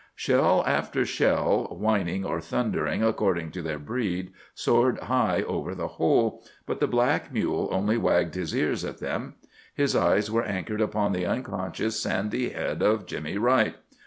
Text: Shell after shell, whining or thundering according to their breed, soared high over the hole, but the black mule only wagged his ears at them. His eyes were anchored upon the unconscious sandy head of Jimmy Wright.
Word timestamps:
Shell 0.15 0.63
after 0.65 1.05
shell, 1.05 1.65
whining 1.79 2.25
or 2.25 2.41
thundering 2.41 3.03
according 3.03 3.51
to 3.51 3.61
their 3.61 3.77
breed, 3.77 4.33
soared 4.55 4.97
high 5.01 5.43
over 5.43 5.75
the 5.75 5.89
hole, 5.89 6.41
but 6.65 6.79
the 6.79 6.87
black 6.87 7.31
mule 7.31 7.69
only 7.71 7.99
wagged 7.99 8.33
his 8.33 8.55
ears 8.55 8.83
at 8.83 8.97
them. 8.97 9.35
His 9.75 9.95
eyes 9.95 10.31
were 10.31 10.41
anchored 10.41 10.81
upon 10.81 11.11
the 11.11 11.27
unconscious 11.27 12.01
sandy 12.01 12.49
head 12.49 12.81
of 12.81 13.05
Jimmy 13.05 13.37
Wright. 13.37 13.75